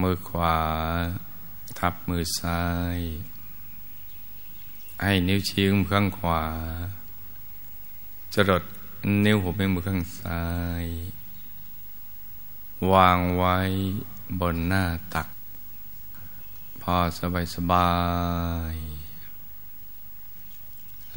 [0.00, 0.58] มือขวา
[1.78, 2.62] ทับมือซ้า
[2.96, 2.98] ย
[5.02, 6.42] ให้นิ้วชี้มือข้างขวา
[8.34, 8.64] จรด
[9.24, 10.44] นิ้วหัวแม่มือข้างซ้า
[10.84, 10.86] ย
[12.92, 13.56] วางไว้
[14.40, 14.84] บนหน้า
[15.14, 15.28] ตัก
[16.82, 17.92] พอสบายสบา
[18.72, 18.74] ย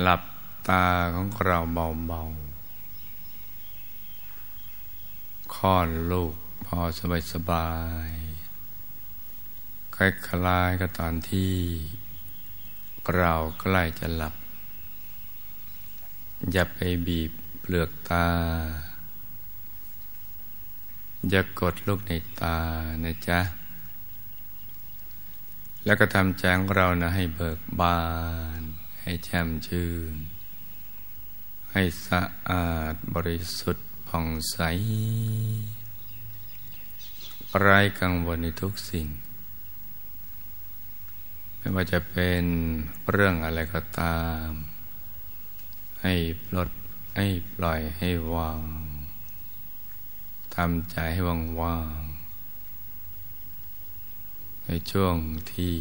[0.02, 0.22] หลับ
[0.68, 6.34] ตาของเราเบาๆคลอดลูก
[6.66, 7.70] พอสบายสบา
[8.10, 8.12] ย
[10.00, 11.54] คล้ายๆกับตอนที่
[13.16, 14.34] เราใกล้จะหลับ
[16.52, 18.28] อย่าไปบีบเปลือกตา
[21.30, 22.58] อย่ากดลูกในตา
[23.04, 23.40] นะจ๊ะ
[25.86, 28.02] แล้วก็ทำแจ้งเรานะให้เบิกบา
[28.60, 28.62] น
[29.02, 30.16] ให้แช่มชื่น
[31.72, 34.58] ให้สะอาดบริสุทธิ์ผ่องใส
[37.60, 39.08] ไร้กังวลในทุกสิ่ง
[41.58, 42.44] ไม่ว่าจะเป็น
[43.10, 44.48] เรื่องอะไรก็ตาม
[46.02, 46.14] ให้
[46.46, 46.70] ปลด
[47.18, 48.62] ให้ปล่อยให้วาง
[50.56, 52.02] ทำใจให้ว่างว่าง
[54.66, 55.16] ในช่วง
[55.54, 55.74] ที่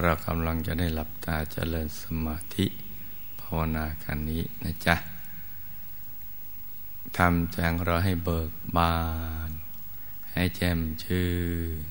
[0.00, 2.66] เรากำลังจะได้หลับตาเจริญสมาธิ
[3.40, 4.96] ภาวนากันนี้นะจ๊ะ
[7.18, 7.56] ทำใจ
[7.86, 8.96] เราให้เบิกบา
[9.48, 9.50] น
[10.32, 11.28] ให้แจ่มชื่
[11.82, 11.84] น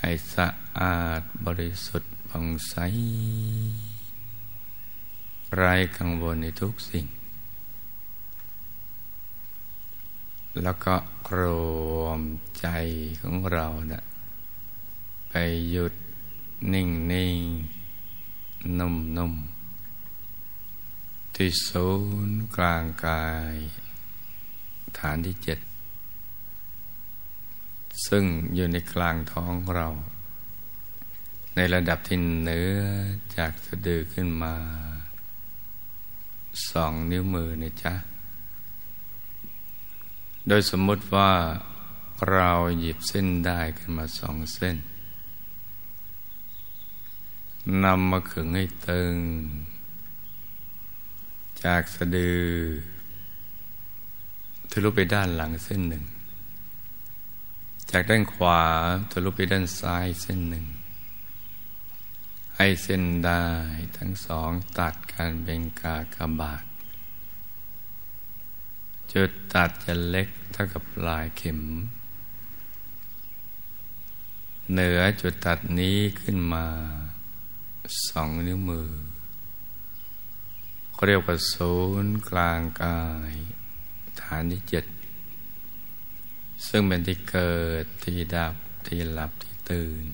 [0.00, 0.46] ให้สะ
[0.80, 2.74] อาดบริสุทธิ์ผ่องใส
[5.56, 7.06] ไร้กังวลในทุกสิ่ง
[10.62, 10.94] แล้วก็
[11.38, 11.42] ร
[12.00, 12.20] วม
[12.60, 12.66] ใจ
[13.20, 14.02] ของเรานะ
[15.28, 15.34] ไป
[15.70, 15.94] หยุด
[16.72, 17.40] นิ่งนิ่ง
[18.78, 19.34] นุ่มนุ่ม
[21.34, 21.88] ที่ศู
[22.26, 23.54] นย์กลางกาย
[24.98, 25.58] ฐานที่เจ็ด
[28.08, 28.24] ซึ่ง
[28.54, 29.88] อยู่ในกลางท้องเรา
[31.54, 32.80] ในระดับที่เหนือ
[33.36, 34.54] จากสะดือขึ้นมา
[36.70, 37.94] สองนิ้วมือนะจ๊ะ
[40.48, 41.30] โดยสมมติว่า
[42.30, 44.76] เราหยิบเส้นได้ขึ้นมาสองเส้น
[47.84, 49.16] นำมาขึงให้ตึง
[51.64, 52.42] จากสะดือ
[54.70, 56.04] ทะลุไปด้านหลังเส้นหนึ่ง
[57.90, 58.60] จากด้านขวา
[59.10, 60.66] ทะลุไปด้านซ้ายเส้นหนึ่ง
[62.56, 63.44] ให้เส้นได้
[63.96, 66.64] ทั้งสองตัดกันเป็นกากบาท
[69.12, 71.60] จุดตัดจะเล็กเท่ากับปลายเข็ม
[74.72, 76.66] เหนือจุดตัดนี้ขึ้นมา
[78.08, 78.90] สองนิ้วมือ
[81.06, 83.34] เรียกว่าศูนย์กลางกาย
[84.20, 84.84] ฐานที่เจ็ด
[86.66, 88.54] ซึ่งเป็นที่เกิดที่ดับ
[88.86, 90.04] ที่หลับที่ตื่น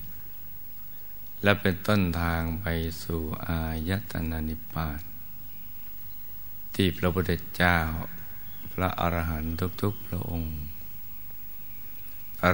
[1.43, 2.67] และเป็นต้นทางไป
[3.03, 5.01] สู่อายตนะนิพพาน
[6.75, 7.78] ที่พระพุทธเจ้า
[8.73, 10.56] พระอรหันต์ทุกๆพระองค์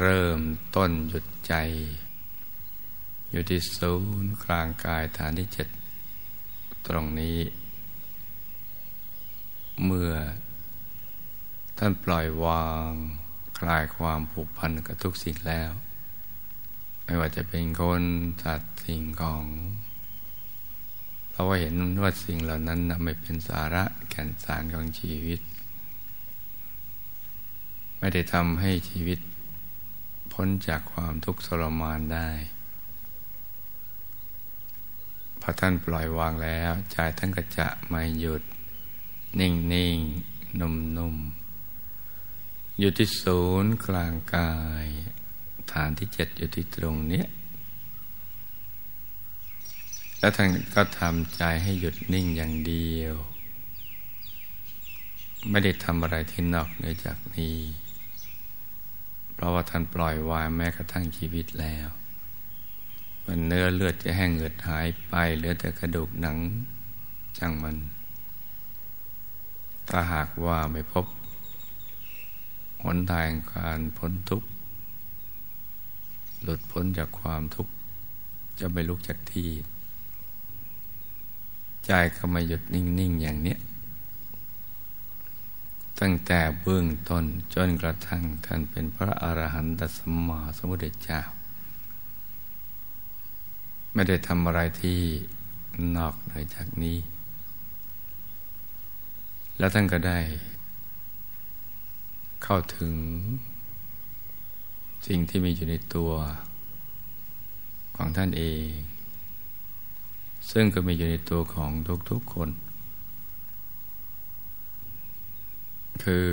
[0.01, 0.41] เริ่ม
[0.77, 1.55] ต้นหยุดใจ
[3.31, 5.69] อยู่ที่ศูนย์กลางกายฐานที่เจ็ด
[6.87, 7.39] ตรงนี้
[9.85, 10.13] เมื่อ
[11.79, 12.91] ท่านปล่อยวาง
[13.59, 15.71] คลายความผูกพันกับทุกสิ่งแล้ว
[17.05, 18.03] ไม่ว่าจะเป็นคน
[18.43, 19.45] สัตว์ สิ่งของ
[21.31, 25.41] เพราะว่าเห็นว่าสิ่งเหล่านั้นไม่เป็นสาระแก่นสารของชีวิต
[27.99, 29.19] ไม่ได้ทำให้ชีวิต
[30.33, 32.31] พ้นจากความทุกข์ทรมานได้
[35.41, 38.43] พอท่านปล่อยวางแล้วใจท่านก็จะไม่หยุด
[39.41, 39.99] นิ่งนิ่ง
[40.61, 41.17] นุ่มนุ่ม
[42.79, 44.53] อยู่ที่ศูนย์กลางกา
[44.85, 44.87] ย
[45.73, 47.25] ฐานที่เจ็ดอยู่ที่ตรงนี้
[50.27, 53.15] แล้วท่านก็ทำใจให้หยุดนิ่งอย่างเดียว
[55.51, 57.59] ไม่ได้ทำอะไรที่นอกเหนือจากนี้
[59.33, 61.89] เพราะว่าท่านปล่อยวางแม้กระทั่งชีวิตแล้ว
[63.27, 66.39] มันเนื้อเลือดจะแห้งเหือดหายไปเหลือแต่กระดูกหนัง
[67.39, 67.77] จังมัน
[69.89, 71.07] ถ้าหากว่าไม่พบ
[72.85, 74.49] หนทางการพ้นทุกข์
[76.43, 77.73] หลุดพ้นจากความทุกข์
[78.61, 79.51] จะไปลุกจากที่
[81.87, 83.59] ใจก็มาหยุดนิ่ง ๆ อย่างเนี้ย
[86.01, 87.25] ตั้งแต่เบื้องต้น
[87.55, 91.21] จนกระทั่งท่านเป็นพระอรหันตสัมมาสัมพุทธเจ้า
[93.93, 95.01] ไม่ได้ทำอะไรที่
[95.97, 96.99] นอกเหนือจากนี้
[99.59, 100.19] แล้วท่านก็ได้
[102.43, 102.95] เข้าถึง
[105.07, 106.13] สิ่งที่มีอยู่ในตัว
[107.97, 108.96] ของท่านเอง
[110.51, 111.71] ซึ่งก็มีอยู่ในตัวของ
[112.11, 112.51] ทุกๆคน
[116.05, 116.29] คือ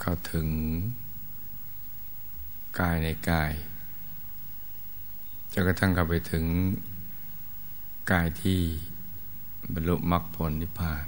[0.00, 0.46] เข้าถึง
[2.80, 3.52] กายในกาย
[5.52, 6.44] จนกระทั่งเข้าไปถึง
[8.12, 8.60] กายที่
[9.72, 11.04] บรรลุมรรคผลนิพพาน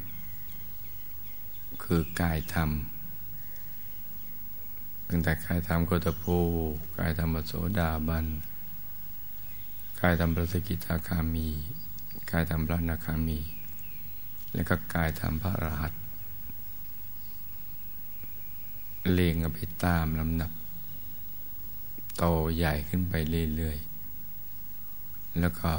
[1.84, 2.70] คือกายธรรม
[5.08, 6.38] ตั้งแต่กายธรรมโคตภู
[6.98, 8.26] กายธรรมโสดาบัน
[10.00, 11.48] กายธรรมพระสกิทาคามี
[12.30, 13.38] กายธรรมพระนาคามี
[14.54, 15.92] และก็กายธรรมพระรหัส
[19.12, 20.52] เลียงไปตามลำดับ
[22.16, 22.24] โต
[22.56, 23.14] ใหญ่ขึ้นไป
[23.56, 25.70] เรื่อยๆ แล้วก็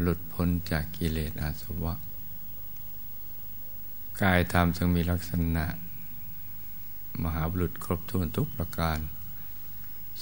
[0.00, 1.94] หลุดพ้นจากกิเลสอาสวะ
[4.22, 5.66] กายธรรมจึงมีลักษณะ
[7.22, 8.98] มหาบุรุษครบถ้วนทุกประการ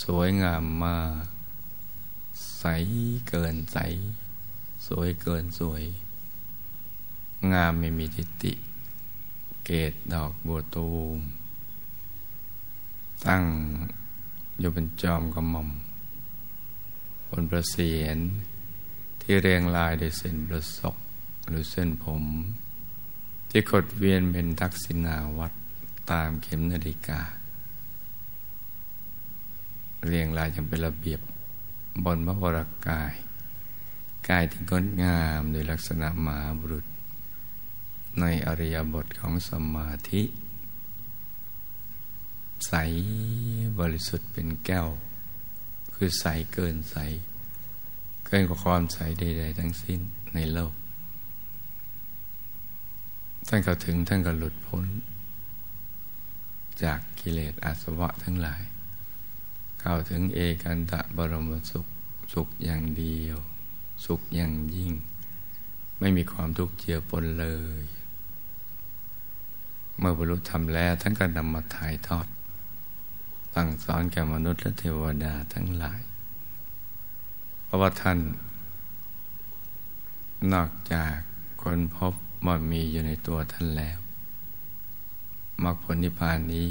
[0.02, 0.96] สวยงามมา
[1.26, 1.31] ก
[2.58, 2.64] ใส
[3.28, 3.78] เกินใส
[4.86, 5.82] สวยเกินสวย
[7.52, 8.52] งามไม่มีทิฏฐิ
[9.64, 11.18] เกตดอกบัวตูม
[13.26, 13.44] ตั้ง
[14.58, 15.68] อยู่เป็นจอมกระหม่อม
[17.28, 18.18] บนประเสียน
[19.20, 20.96] ที่เรียงลายด้วยเส้นประศก
[21.48, 22.24] หรือเส้นผม
[23.50, 25.52] ที่ขดเวียนเป็นทักษิณาวัด
[26.10, 27.20] ตามเข็มนาฬิกา
[30.06, 31.20] เรียงลายอย่างเป็นระเบียบ
[32.04, 33.12] บนพระวรากาย
[34.28, 36.86] กายที่งดงามโดยลักษณะมหาบุรุษ
[38.20, 40.22] ในอริยบทของสมาธิ
[42.66, 42.72] ใส
[43.78, 44.88] บริสุทธิ์เป็นแก้ว
[45.94, 46.96] คือใสเกินใส
[48.26, 50.00] เกินกว่าความใสใดๆทั้งสิ้น
[50.34, 50.74] ในโลก
[53.48, 54.86] ท่านก็ถึงท่านก็หลุดพ้น
[56.84, 58.62] จากกิเลสอาสวะทั้งหลาย
[59.84, 61.86] เข้าถึงเอกันตะบรมสุข
[62.32, 63.36] สุขอย่างเดียว
[64.04, 64.92] สุขอย่างยิ่ง
[65.98, 67.46] ไม่มีความทุกข์เจือปนเล
[67.80, 67.84] ย
[69.98, 72.26] เมื่อบรรลุธรรมแล้วท่านก็นำมาถ่ายทอด
[73.54, 76.00] ตั้งสอนแก่มนุษย์และเทวดาทั้งหลาย
[77.64, 78.18] เพราะว่าท่าน
[80.52, 81.14] นอกจาก
[81.62, 82.14] คนพบ
[82.46, 83.98] มันมีอยู่ในตัวท่านแล้ว
[85.64, 86.70] มรรคผลนิพพานนี้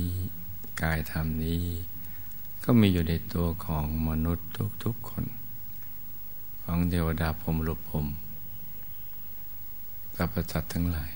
[0.81, 1.63] กายธรรมนี้
[2.63, 4.48] ก็มีอยู่ในตัวของมนุษย์
[4.84, 5.25] ทุกๆคน
[6.63, 8.08] ของเทวดาพรมลุพรม
[10.16, 11.12] สัพพสัตทั้งหลาย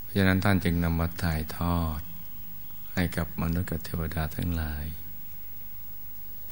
[0.00, 2.00] เพราะฉะนั้นท่านจึงนำมาถ่ายทอด
[2.94, 4.86] ให้กับมนุษย์กับเทวดาทั้งหลาย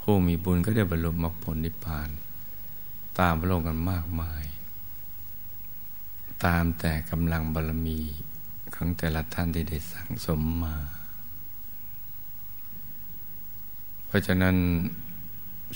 [0.00, 2.10] ผู้มีบุญก็ได้บรรลุมรรคผลนิพพาน
[3.18, 4.44] ตามพระองค์กันมากมาย
[6.44, 8.00] ตามแต่กำลังบารมี
[8.74, 10.76] ของแต่ละท่านที่ได้สั่งสมมา
[14.12, 14.56] ราะฉะนั้น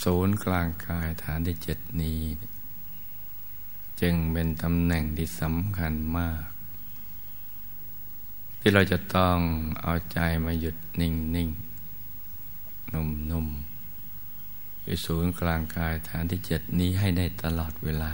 [0.04, 2.20] ศูนย์กลางกายฐานที่เจ็ดนี้
[4.00, 6.42] จึงเป็นตำแหน่งที่สำคัญมาก
[8.60, 9.38] ที่เราจะต้อง
[9.82, 11.50] เอาใจมาหยุดนิ่งนิ่ง
[12.94, 13.46] นุ่มนุ่ม
[14.84, 18.12] ที่ศูนย์กลางกายฐานที่เจ็ดนี้ให้ได้ตลอดเวลา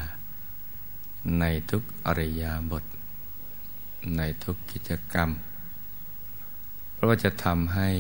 [1.39, 2.85] ในทุกอริยาบท
[4.17, 5.31] ในทุกกิจกรรม
[6.93, 7.91] เพราะว่าจะทำให้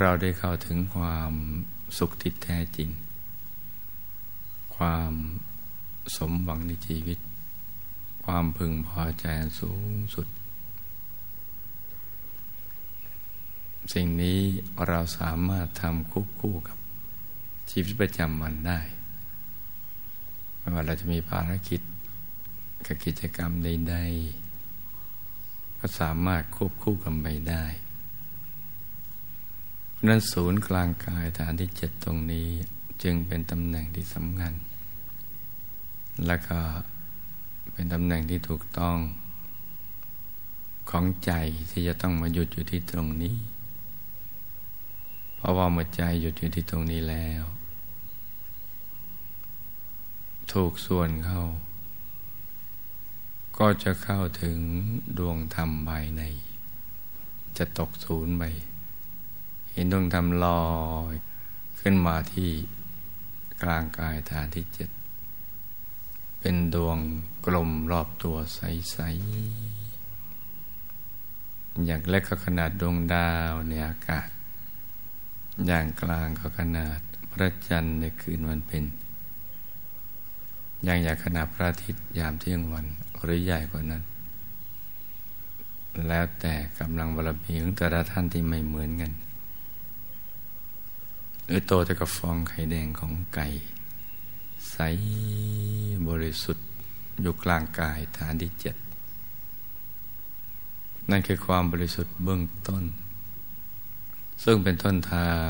[0.00, 1.32] เราได้เข้าถึงความ
[1.98, 2.90] สุขที่แท้จริง
[4.76, 5.12] ความ
[6.16, 7.18] สมหวังในชีวิต
[8.24, 9.26] ความพึงพอใจ
[9.60, 10.26] สูงสุด
[13.94, 14.40] สิ่งนี้
[14.88, 16.78] เราสามารถทำคู่คู่กับ
[17.70, 18.80] ชีวิตประจำวันได้
[20.58, 21.80] ไม่ว่าเราจะมีภารกิจ
[22.86, 27.64] กับกิจกรรมใดๆก็สามารถควบคู่กันไปได้
[30.08, 32.48] นั้นศูนย์กลางกายฐานที่เจ็ดตรงนี้
[33.02, 34.54] จึงเป็นตำแหน่งที่สำคัญ
[36.26, 36.60] และก็
[37.72, 38.98] เป็นตำแหน่งที่ถูกต้อง
[40.90, 41.32] ของใจ
[41.70, 43.36] ที่จะต้องมาหยุดอยู่ที่ตรงนี้
[45.36, 47.44] เพราะว่าเมื่อใจหยุดอยู่ที่ตรงนี้แล้ว
[50.52, 51.42] ถูกส่วนเข้า
[53.58, 54.58] ก็จะเข้าถึง
[55.18, 56.22] ดวงธรรมภายใน
[57.56, 58.44] จะตกศูนย์ไป
[59.76, 60.62] เห็นดวงธรรมลอ
[61.12, 61.14] ย
[61.80, 62.50] ขึ้นมาที่
[63.62, 64.90] กลางกายฐานที่เจ็ด
[66.40, 66.98] เป็นดวง
[67.46, 68.96] กลมรอบตัวใส
[70.22, 74.28] ๆ อย่างเล็กก็ขนาดดวงดาวในอากาศ
[75.66, 76.98] อย่างกลางก็ขนาด
[77.30, 78.84] พระจันทร์ในคืนวันเป็น
[80.84, 82.86] อย่างใหญ่ขนาดพระอาทิตย์ยามเที่ยงวัน
[83.22, 84.02] หรือใหญ่กว่านั้น
[86.08, 89.12] แล้วแต่กำลังบารมีของแต่ละท่านที่ไม่เหมือนกัน
[91.46, 93.46] หรือโตเท่ากับฟองไข่แดงของไก่
[94.70, 94.76] ใส
[96.08, 96.66] บริสุทธิ์
[97.20, 98.76] อยู่กลางกายฐานที่เจ็ด
[101.10, 102.84] นั่นคือความบริสุทธิ์เบื้องต้น
[104.44, 105.48] ซึ่งเป็นต้นทาง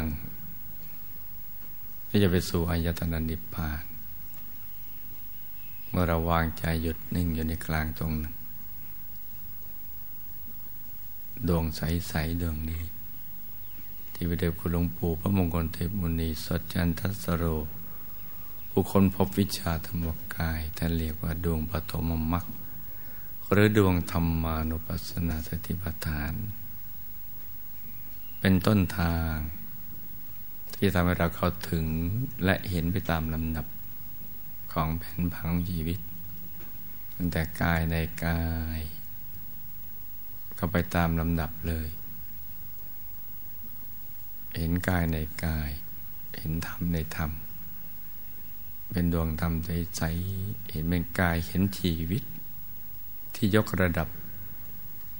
[2.08, 3.82] ที่จะไปสู่อายตนะนิพพาน
[5.88, 8.34] เมื่อเราวางใจหยุดนิ่งอยู่ในกลางตรงนั้น
[11.48, 12.82] ดวงใส ๆ ดวงนี้
[14.18, 17.44] ที่พระเดชคุณหลวงปู่พระมงคลเทพมุนีสัจจันทสโร
[18.70, 22.46] ผู้คนพบวิชาธรรมกายท่านเรียกว่าดวงปฐมมรรค
[23.50, 26.34] หรือดวงธรรมานุปัสสนาสติปัฏฐาน
[28.40, 29.34] เป็นต้นทาง
[30.74, 31.84] ที่ทำให้เราเข้าถึง
[32.44, 33.66] และเห็นไปตามลำดับ
[34.72, 36.00] ของแผนผังชีวิต
[37.16, 38.42] ตั้งแต่กายในกา
[38.78, 38.80] ย
[40.58, 41.88] ก็ไปตามลำดับเลย
[44.58, 45.70] เห็นกายในกาย
[46.36, 47.30] เห็นธรรมในธรรม
[48.90, 50.02] เป็นดวงธรรมใจใจ
[50.70, 52.22] เห็นเป็นกายเห็นชีวิต
[53.34, 54.08] ที่ยกระดับ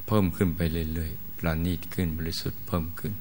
[0.06, 0.60] เพิ่มขึ้นไป
[0.94, 3.12] เรื่อยๆประณีตขึ้นบริสุทธิ์เพิ่มขึ้น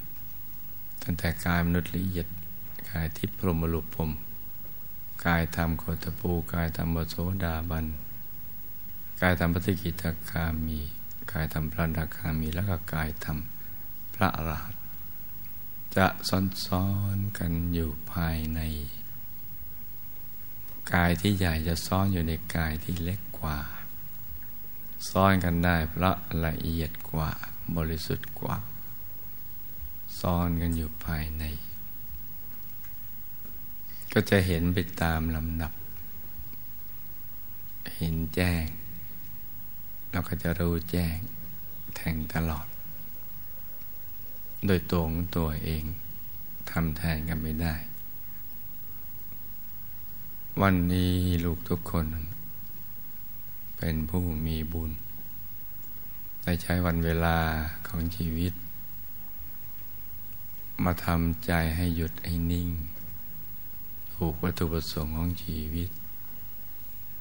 [1.02, 2.26] ตั้งแต่กายมนุษย์ละเอียด
[2.90, 4.10] กายทิพรหมลุพม
[5.26, 7.86] กายธรรมโคตปูกายธรรมโสดาบัน
[9.20, 10.80] กายธรรมปฏิกิตาคามี
[11.32, 13.38] กายธรรมพระดาคามี แล้วก็กายธรรม
[14.14, 14.75] พระอรหันต
[15.96, 18.60] จะซ้อนๆกันอยู่ภายใน
[20.92, 23.58] กายที่ใหญ่จะซ้อนอยู่ในกายที่เล็กกว่า
[25.10, 27.30] ซ้อนกันได้เพราะละเอียดกว่า
[27.76, 28.56] บริสุทธิ์กว่า
[30.20, 31.44] ซ้อนกันอยู่ภายใน
[34.12, 35.72] ก็จะเห็นไปตามลำดับ
[37.96, 38.64] เห็นแจ้ง
[40.10, 41.16] เราก็จะรู้แจ้ง
[41.96, 42.66] แทงตลอด
[44.66, 45.84] โดยตัวของตัวเอง
[46.70, 47.74] ทำแทนกันไม่ได้
[50.62, 52.06] วันนี้ลูกทุกคน
[53.76, 54.90] เป็นผู้มีบุญ
[56.42, 57.38] ได้ใช้วันเวลา
[57.86, 58.52] ของชีวิต
[60.84, 62.68] มาทำใจให้หยุดให้นิ่ง
[64.14, 65.90] ถูกวัตถุประสงค์ของชีวิต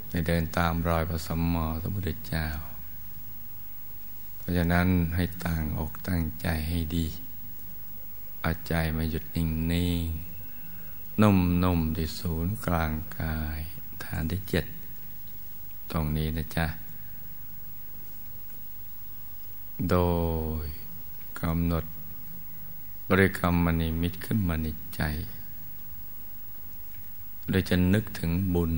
[0.09, 2.47] ไปเดินตามรอยพระสัมมาสัมพุทธเจ้า
[4.37, 7.07] เพราะฉะนั้นให้ตั้งอกตั้งใจให้ดี
[8.45, 10.05] เอาใจมาหยุดนิ่งนิ่ง
[11.21, 13.59] นุ่มนุ่มที่ศูนย์กลางกาย
[14.03, 14.65] ฐานที่เจ็ด
[15.91, 16.67] ตรงนี้นะจ๊ะ
[19.89, 19.97] โด
[20.63, 20.65] ย
[21.39, 21.85] กำหนด
[23.09, 25.01] บริกรรมมณีมิตรขึ้นมาในใจ
[27.49, 28.73] โดยจะนึกถึงบุญ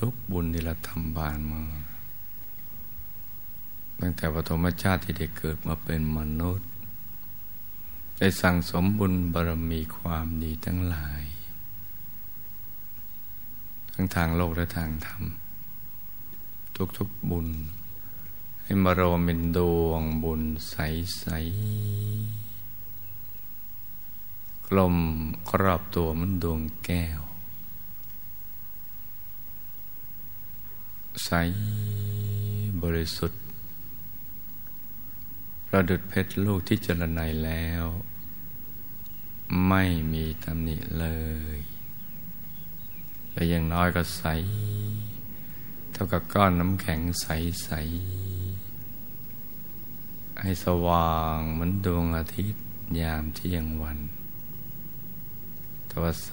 [0.00, 1.62] ทุกบุญที่เราทำบานมา
[4.00, 6.73] ตั้งแต่ปฐมชาติที่ได้เกิดมาเป็นมนุษย์
[8.18, 11.24] ได้สั่งสมบุญบารมีความดีทั้งหลาย
[13.92, 15.22] ทั้งทางโลกและทางธรรม
[16.98, 17.48] ทุกๆบุญ
[18.62, 21.36] ให้มารวมเป็นดวงบุญใส ๆ
[24.66, 24.96] กลม
[25.50, 27.20] ครอบตัวมันดวงแก้ว
[31.24, 31.30] ใส
[32.82, 33.43] บริสุทธิ์
[35.76, 37.84] ประดุดเพชรลูกที่เจรไนแล้ว
[39.68, 41.06] ไม่มีตำหนิเล
[41.56, 41.58] ย
[43.32, 44.24] แต่ยังน้อยก็ใส
[45.92, 47.26] เท่ากับก้อนน้ำแข็งใส
[47.64, 47.70] ใส
[50.40, 52.64] ให้สว่างเหมือนดวงอาทิตย์
[53.00, 53.98] ยามเที่ยงวัน
[55.86, 56.30] แต่ว่าใส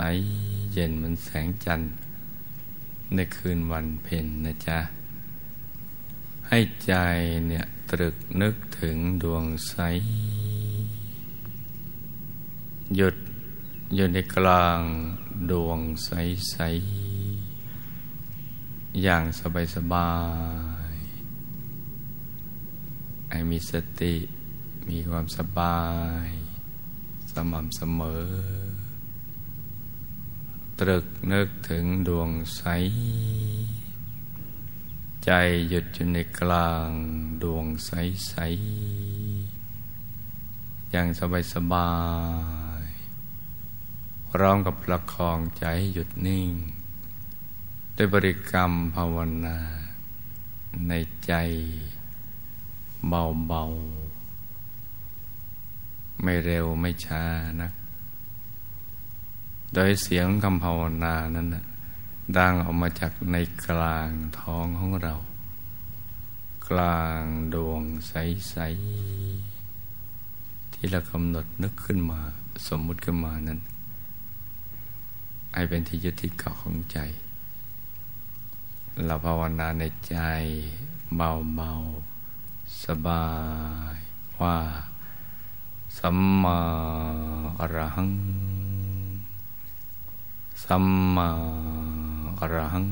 [0.74, 1.92] เย็นเหมือนแสงจันทร์
[3.14, 4.80] ในคืนวันเพ็ญนะจ๊ะ
[6.48, 6.94] ให้ใจ
[7.50, 9.76] เนี่ย ตรึกนึกถึงดวงใส
[12.96, 13.16] หยุด
[13.96, 14.80] อยู่ในกลาง
[15.52, 16.10] ดวงใส
[16.52, 16.58] ใส
[19.04, 20.12] อย่างสบายสบา
[20.94, 20.96] ย
[23.30, 23.72] ให้มีส
[24.02, 24.16] ติ
[24.90, 25.82] มีความสบา
[26.26, 26.28] ย
[27.32, 28.26] สม่ำเสมอ
[30.80, 32.64] ตรึกนึกถึงดวงใส
[35.26, 35.32] ใจ
[35.70, 36.90] หยุดอยู่ในกลาง
[37.42, 38.34] ดวงใส
[39.68, 41.92] ๆ อย่างสบายสบา
[42.84, 42.92] ย
[44.40, 46.52] ร้อมกับประคองใจให้หยุดนิ่ง
[47.96, 49.58] ด้วยบริกรรมภาวนา
[50.88, 50.94] ใน
[51.26, 51.34] ใจ
[53.08, 53.64] เบา
[55.30, 57.24] ๆ ไม่เร็วไม่ช้า
[57.62, 57.74] นัก
[59.74, 61.66] โดยเสียงคำภาวนานั้นนะ
[62.38, 64.10] ดังออกมาจากในกลาง
[64.40, 65.16] ท้องของเรา
[66.70, 67.22] กลาง
[67.54, 68.56] ดวงใส
[69.88, 72.20] ๆ ที่เรากำหนดนึกขึ้นมา
[72.68, 73.60] สมมุติขึ้นมานั้น
[75.54, 76.98] ให้เป็นที่ยึดที่เกาะของใจ
[79.06, 80.18] เราภาวนาในใจ
[81.16, 83.28] เบาๆสบา
[83.96, 83.98] ย
[84.42, 84.58] ว่า
[85.98, 86.60] สัมมา
[87.60, 88.12] อรหัง
[90.64, 90.86] สัม
[91.16, 91.30] มา
[92.42, 92.88] อรหัง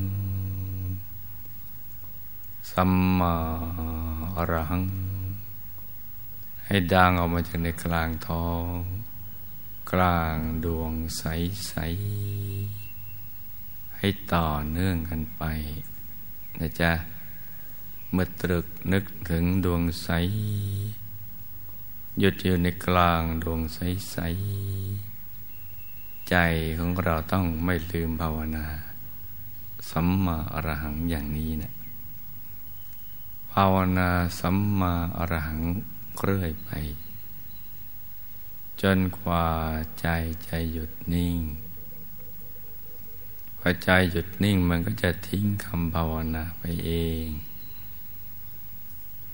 [2.70, 3.34] สัมมา
[4.36, 4.84] อรหัง
[6.64, 8.72] ให้ดังออกมาจากในกลางท้อง
[9.92, 15.42] กลางดวงใสๆให้ต่อเนื่องกันไป
[16.60, 16.92] นะจ๊ะ
[18.12, 20.08] เมื่อตรึกนึกถึงดวงใส
[22.18, 26.36] หยุดอยู่ในกลางดวงใสๆใจ
[26.78, 28.66] ของเราต้องไม่ลืมภาวนา
[29.90, 31.72] สัมมาอรหังอย่างนี้เนะ
[33.52, 34.10] ภาวนา
[34.40, 35.60] สัมมาอรหัง
[36.18, 36.70] เรื่อยไป
[38.82, 39.46] จนกว่า
[40.00, 40.06] ใจ
[40.44, 41.38] ใจหยุดนิ่ง
[43.58, 46.92] พอใจหยุดนิ่งมันก็จะทิ้งคำภาวนาไปเอ
[47.24, 47.26] ง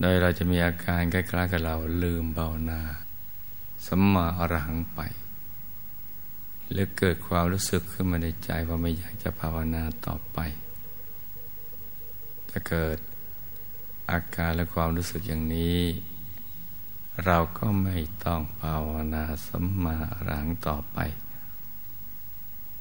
[0.01, 2.81] โดยเราจะมีอาการใกล้ๆกับเราลืมภาวนา
[3.87, 5.01] สัมมาอรหังไป
[6.71, 10.39] หรือเกิดความรู้สึกขึ้นมาในใจว่าไม่อยากจะภาวนาต่อไป
[12.51, 12.99] จะเกิด
[14.11, 15.81] อาการและความรู้สึกอย่างนี้
[17.25, 20.99] เราก็ไม่ต้องภาวนาสัมมาอรังต่อไป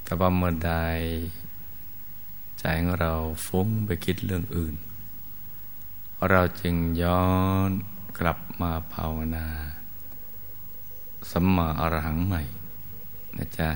[0.04, 0.74] แต่ว่าเมื่อใด
[2.60, 3.13] ใจของเรา
[3.45, 4.76] ฟุ้งไปคิดเรื่องอื่น
[6.30, 7.26] เราจึงย้อ
[7.67, 7.69] น
[8.19, 9.48] กลับมาภาวนา
[11.32, 12.41] สัมมาอรหังใหม่
[13.38, 13.69] นะจ๊ะ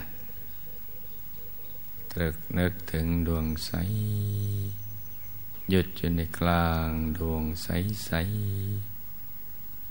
[2.12, 3.72] ตรึกนึกถึงดวงใส
[5.70, 7.68] หยุดอยู่ในกลางดวงใส
[8.06, 8.12] ใส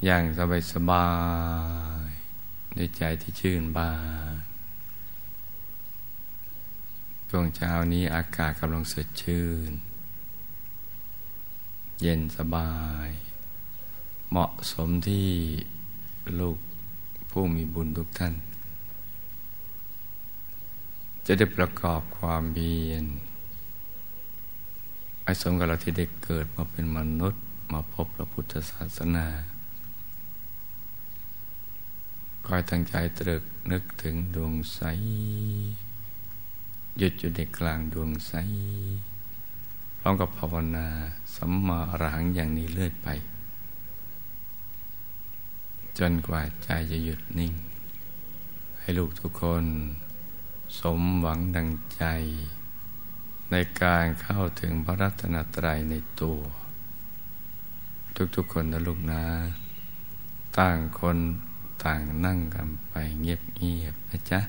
[0.04, 1.08] อย่างสบายสบา
[2.06, 2.10] ย
[2.74, 3.92] ในใจที่ชื่นบา
[4.34, 4.36] น
[7.28, 9.72] ช่วงเช้านี้อากาศกำลังสดชื่น
[12.02, 12.72] เย็นสบา
[13.06, 13.08] ย
[14.30, 15.30] เหมาะสมที่
[16.40, 16.58] ลูก
[17.30, 18.34] ผู้มีบุญทุกท่าน
[21.30, 23.04] จะได้ประกอบความเพียร
[25.24, 29.26] ไอ้สมกับเราที่ได้เกิดมาเป็นมนุษย์มาพบพระพุทธศาสนา
[32.46, 34.80] คอยตั้งใจตรึกนึกถึงดวงใส
[36.98, 38.32] หยุดอยู่ในกลางดวงใส
[39.98, 40.86] พร้อมกับภาวนา
[41.34, 43.08] สัมมาอรหังอย่างนี้เลื่อยไป
[45.98, 47.52] จนกว่าใจจะหยุดนิ่ง
[48.78, 49.66] ให้ลูกทุกคน
[50.76, 52.04] สมหวังดังใจ
[53.50, 56.38] ในการเข้าถึงพระรัตนตรัยในตัว
[58.36, 59.24] ทุกๆคนนะลูกนะ
[60.58, 61.18] ต่างคน
[61.84, 64.40] ต่างนั่งกันไปเงียบๆนะจ๊ะ